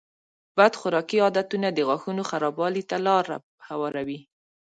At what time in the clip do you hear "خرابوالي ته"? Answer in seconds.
2.29-2.97